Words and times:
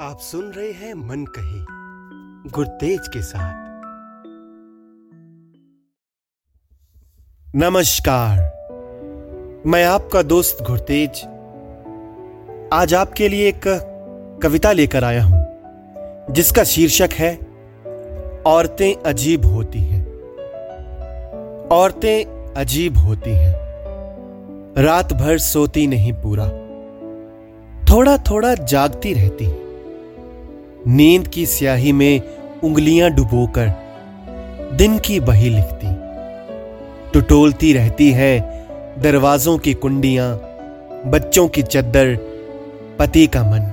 आप 0.00 0.18
सुन 0.18 0.42
रहे 0.44 0.72
हैं 0.72 0.94
मन 0.94 1.24
कही, 1.38 1.64
गुरतेज 2.50 3.08
के 3.08 3.22
साथ। 3.22 3.54
नमस्कार, 7.56 8.38
मैं 9.66 9.84
आपका 9.84 10.22
दोस्त 10.22 10.62
गुरतेज। 10.62 11.22
आज 12.72 12.94
आपके 12.94 13.28
लिए 13.28 13.48
एक 13.48 13.60
कविता 14.42 14.72
लेकर 14.72 15.04
आया 15.04 15.24
हूँ, 15.24 15.44
जिसका 16.34 16.64
शीर्षक 16.64 17.10
है, 17.12 17.34
औरतें 18.46 19.02
अजीब 19.02 19.46
होती 19.46 19.78
हैं। 19.78 20.06
औरतें 21.68 22.54
अजीब 22.54 22.98
होती 22.98 23.30
हैं। 23.30 23.54
रात 24.82 25.12
भर 25.12 25.38
सोती 25.38 25.86
नहीं 25.86 26.12
पूरा 26.12 26.48
थोड़ा 27.92 28.18
थोड़ा 28.18 28.54
जागती 28.54 29.12
रहती 29.12 29.44
हैं। 29.44 29.67
नींद 30.86 31.28
की 31.28 31.46
स्याही 31.46 31.92
में 31.92 32.20
उंगलियाँ 32.64 33.10
डुबोकर 33.10 33.72
दिन 34.74 34.98
की 34.98 35.20
बही 35.20 35.48
लिखती। 35.48 35.88
टुटोलती 37.12 37.72
रहती 37.72 38.10
है 38.12 38.66
दरवाजों 38.98 39.58
की 39.58 39.74
कुंडियाँ, 39.74 40.34
बच्चों 41.06 41.48
की 41.48 41.62
चद्दर, 41.62 42.16
पति 42.98 43.26
का 43.26 43.42
मन। 43.42 43.72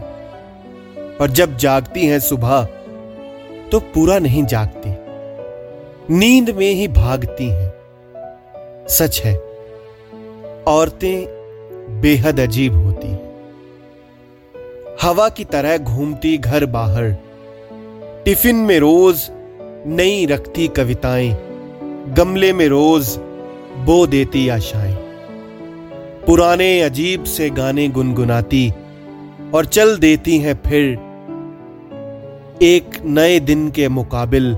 और 1.22 1.30
जब 1.30 1.58
जागती 1.58 2.06
है 2.08 2.20
सुबह 2.20 2.68
तो 3.72 3.80
पूरा 3.80 4.20
नहीं 4.20 4.44
जागती। 4.44 4.96
नींद 6.16 6.50
में 6.50 6.72
ही 6.72 6.88
भागती 6.88 7.50
हैं। 7.50 7.74
सच 8.90 9.22
है, 9.26 9.36
औरतें 10.68 11.26
बेहद 12.02 12.40
अजीब 12.40 12.76
होती। 12.76 13.08
हैं 13.08 13.25
हवा 15.02 15.30
की 15.30 15.44
तरह 15.44 15.78
घूमती 15.78 16.38
घर 16.38 16.66
बाहर। 16.66 17.12
टिफ़िन 18.26 18.56
में 18.56 18.80
रोज 18.80 19.28
नई 19.88 20.26
रखती 20.26 20.68
कविताएँ, 20.68 21.30
गमले 22.14 22.54
में 22.54 22.68
रोज 22.68 23.16
बो 23.86 24.08
देती 24.08 24.48
आशाएँ। 24.50 24.94
पुराने 26.28 26.82
अजीब 26.82 27.24
से 27.24 27.50
गाने 27.50 27.88
गुनगुनाती 27.88 28.74
और 29.54 29.66
चल 29.66 29.98
देती 29.98 30.38
हैं 30.38 30.56
फिर 30.66 30.84
एक 32.62 33.02
नए 33.06 33.40
दिन 33.40 33.70
के 33.72 33.88
मुकाबिल 33.90 34.56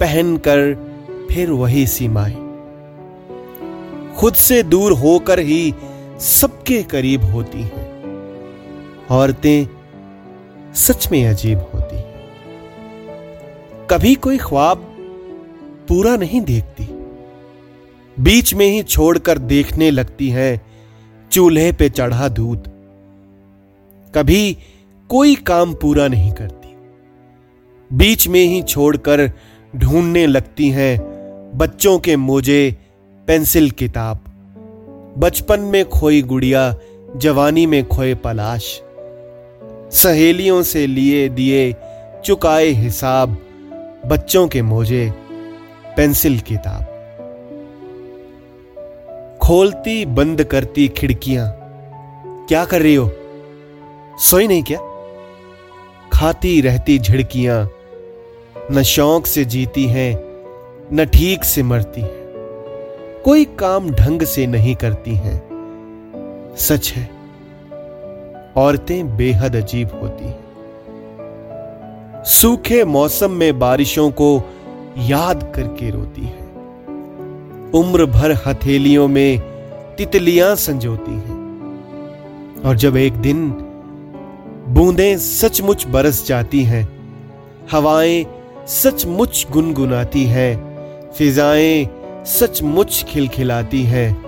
पहनकर 0.00 0.74
फिर 1.30 1.50
वही 1.50 1.86
सीमाएँ। 1.86 2.36
खुद 4.16 4.34
से 4.34 4.62
दूर 4.62 4.92
होकर 4.92 5.38
ही 5.38 5.74
सबके 6.20 6.82
करीब 6.82 7.24
होती 7.24 7.62
हैं। 7.62 7.89
औरतें 9.10 9.68
सच 10.74 11.08
में 11.12 11.26
अजीब 11.26 11.58
होती 11.58 12.02
कभी 13.90 14.14
कोई 14.14 14.38
ख्वाब 14.38 14.76
पूरा 15.88 16.16
नहीं 16.16 16.40
देखती। 16.40 16.84
बीच 18.22 18.54
में 18.54 18.66
ही 18.66 18.82
छोड़कर 18.82 19.38
देखने 19.38 19.90
लगती 19.90 20.28
है, 20.30 20.60
चूल्हे 21.32 21.72
पे 21.72 21.88
चढ़ा 21.88 22.28
दूध। 22.28 22.70
कभी 24.14 24.58
कोई 25.08 25.34
काम 25.34 25.74
पूरा 25.74 26.08
नहीं 26.08 26.32
करती। 26.32 26.76
बीच 27.96 28.28
में 28.28 28.44
ही 28.44 28.62
छोड़कर 28.62 29.32
ढूँढने 29.76 30.26
लगती 30.26 30.70
हैं, 30.70 30.98
बच्चों 31.54 31.98
के 31.98 32.16
मोजे, 32.16 32.76
पेंसिल 33.26 33.70
किताब। 33.70 34.18
बचपन 35.18 35.60
में 35.60 35.88
खोई 35.88 36.22
गुड़िया, 36.22 36.74
जवानी 37.16 37.66
में 37.66 37.88
खोए 37.88 38.14
पलाश। 38.14 38.82
सहेलियों 39.92 40.62
से 40.62 40.86
लिए 40.86 41.28
दिए, 41.28 41.74
चुकाए 42.24 42.66
हिसाब, 42.66 43.28
बच्चों 44.06 44.48
के 44.48 44.62
मोजे, 44.62 45.12
पेंसिल 45.96 46.38
किताब। 46.38 46.84
खोलती, 49.42 50.06
बंद 50.06 50.44
करती 50.44 50.88
खिड़कियाँ। 50.88 51.56
क्या 52.48 52.64
कर 52.64 52.82
रही 52.82 52.94
हो? 52.94 53.12
सोई 54.18 54.46
नहीं 54.46 54.62
क्या? 54.62 54.78
खाती 56.12 56.60
रहती 56.60 56.98
झिड़कियाँ। 56.98 57.70
न 58.72 58.82
शौक 58.82 59.26
से 59.26 59.44
जीती 59.44 59.86
हैं, 59.86 60.20
न 60.92 61.04
ठीक 61.04 61.44
से 61.44 61.62
मरती 61.62 62.00
हैं। 62.00 62.20
कोई 63.24 63.44
काम 63.44 63.90
ढंग 63.90 64.22
से 64.22 64.46
नहीं 64.46 64.76
करती 64.76 65.14
हैं। 65.14 65.42
सच 66.58 66.92
है। 66.96 67.19
औरतें 68.56 69.16
बेहद 69.16 69.56
अजीब 69.56 69.88
होती 70.02 70.24
हैं। 70.24 70.40
सूखे 72.24 72.84
मौसम 72.84 73.30
में 73.30 73.58
बारिशों 73.58 74.10
को 74.10 74.42
याद 74.98 75.52
करके 75.56 75.90
रोती 75.90 76.22
है। 76.22 76.48
उम्र 77.74 78.06
भर 78.06 78.32
हथेलियों 78.46 79.08
में 79.08 79.40
तितलियाँ 79.98 80.56
संजोती 80.56 81.12
हैं। 81.12 81.40
और 82.64 82.76
जब 82.76 82.96
एक 82.96 83.12
दिन 83.12 83.50
बूंदें 84.68 85.18
सचमुच 85.18 85.86
बरस 85.86 86.26
जाती 86.26 86.62
हैं, 86.62 86.88
हवाएँ 87.72 88.26
सचमुच 88.66 89.46
गुनगुनाती 89.50 90.24
हैं, 90.24 90.56
फिजाएँ 91.10 91.88
सचमुच 92.26 93.04
खिलखिलाती 93.08 93.82
हैं 93.82 94.22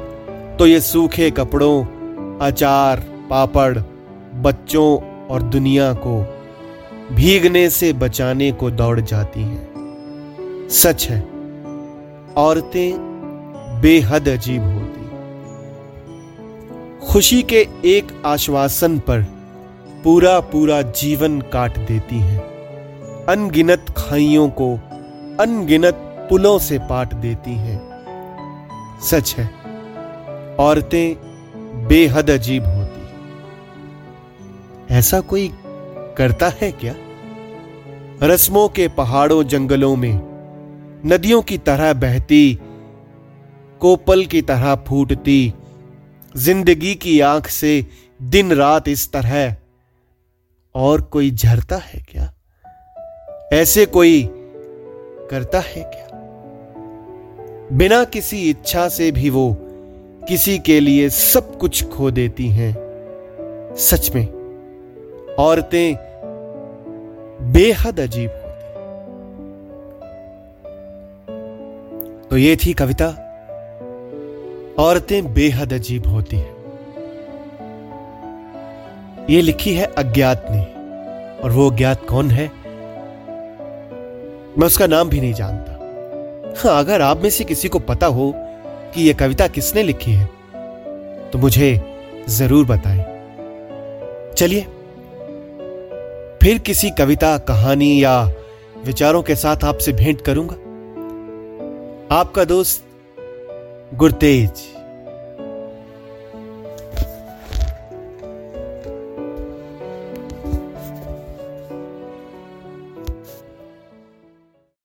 तो 0.56 0.66
ये 0.66 0.80
सूखे 0.80 1.30
कपड़ों, 1.30 1.84
अचार, 2.38 3.00
पापड़ 3.30 3.78
बच्चों 4.34 4.98
और 5.26 5.42
दुनिया 5.42 5.92
को 5.92 6.22
भीगने 7.12 7.70
से 7.70 7.92
बचाने 7.92 8.52
को 8.52 8.70
दौड़ 8.70 9.00
जाती 9.00 9.40
हैं। 9.40 10.68
सच 10.70 11.06
है, 11.10 11.20
औरतें 12.36 12.92
बेहद 13.82 14.28
अजीब 14.28 14.62
होती। 14.62 15.02
खुशी 17.06 17.42
के 17.42 17.66
एक 17.84 18.22
आश्वासन 18.26 18.98
पर 18.98 19.22
पूरा 20.04 20.40
पूरा 20.40 20.82
जीवन 20.82 21.40
काट 21.40 21.78
देती 21.78 22.18
हैं। 22.18 22.40
अनगिनत 23.26 23.86
खाइयों 23.96 24.48
को 24.48 24.74
अनगिनत 25.40 25.94
पुलों 26.30 26.58
से 26.58 26.78
पाट 26.78 27.14
देती 27.14 27.50
हैं। 27.50 27.80
सच 29.00 29.34
है, 29.38 29.50
औरतें 30.58 31.14
बेहद 31.88 32.30
अजीब 32.30 32.64
होती। 32.64 32.81
ऐसा 34.92 35.20
कोई 35.20 35.50
करता 36.18 36.48
है 36.48 36.72
क्या? 36.72 36.94
रस्मों 38.22 38.68
के 38.68 38.88
पहाड़ों 38.88 39.44
जंगलों 39.44 39.96
में, 39.96 40.20
नदियों 41.06 41.42
की 41.42 41.58
तरह 41.58 41.92
बहती, 41.92 42.58
कोपल 43.80 44.26
की 44.26 44.42
तरह 44.42 44.74
फूटती, 44.74 45.54
ज़िंदगी 46.36 46.94
की 46.94 47.20
आँख 47.20 47.48
से 47.48 47.86
दिन 48.22 48.52
रात 48.52 48.88
इस 48.88 49.12
तरह, 49.12 49.56
और 50.74 51.00
कोई 51.00 51.30
झरता 51.30 51.76
है 51.76 52.00
क्या? 52.00 52.34
ऐसे 53.52 53.86
कोई 53.86 54.28
करता 55.30 55.60
है 55.60 55.82
क्या? 55.82 56.08
बिना 57.72 58.04
किसी 58.04 58.50
इच्छा 58.50 58.88
से 58.88 59.12
भी 59.12 59.30
वो 59.30 59.56
किसी 60.28 60.58
के 60.58 60.80
लिए 60.80 61.08
सब 61.10 61.58
कुछ 61.58 61.84
खो 61.84 62.10
देती 62.10 62.48
हैं, 62.48 62.76
सच 63.76 64.14
में। 64.14 64.41
औरतें 65.42 65.94
बेहद 67.52 68.00
अजीब 68.00 68.30
होती 68.30 68.60
तो 72.28 72.36
ये 72.36 72.56
थी 72.56 72.72
कविता। 72.72 73.06
औरतें 74.78 75.32
बेहद 75.34 75.72
अजीब 75.72 76.06
होती 76.06 76.36
हैं। 76.36 76.54
ये 79.30 79.40
लिखी 79.42 79.74
है 79.74 79.86
अज्ञात 79.98 80.46
ने, 80.50 80.62
और 81.42 81.50
वो 81.50 81.70
अज्ञात 81.70 82.06
कौन 82.08 82.30
है? 82.30 82.46
मैं 84.58 84.66
उसका 84.66 84.86
नाम 84.86 85.08
भी 85.08 85.20
नहीं 85.20 85.34
जानता। 85.34 85.72
हाँ 86.58 86.78
अगर 86.78 87.00
आप 87.00 87.22
में 87.22 87.30
से 87.30 87.44
किसी 87.44 87.68
को 87.68 87.78
पता 87.80 88.06
हो 88.08 88.32
कि 88.94 89.08
यह 89.08 89.14
कविता 89.14 89.46
किसने 89.48 89.82
लिखी 89.82 90.12
है 90.12 90.26
तो 91.30 91.38
मुझे 91.38 91.68
ज़रूर 92.30 92.66
बताएँ। 92.66 93.04
चलिए 94.34 94.66
फिर 96.42 96.58
किसी 96.58 96.90
कविता 96.90 97.38
कहानी 97.38 98.04
या 98.04 98.22
विचारों 98.86 99.22
के 99.22 99.34
साथ 99.36 99.64
आपसे 99.64 99.92
भेंट 99.92 100.20
करूँगा। 100.20 100.54
आपका 102.16 102.44
दोस्त 102.44 102.84
गुरतेज। 103.94 104.71